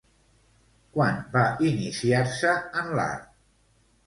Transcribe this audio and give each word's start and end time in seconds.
Quan 0.95 1.19
va 1.35 1.43
iniciar-se 1.73 2.55
en 2.83 2.91
l'art? 2.97 3.31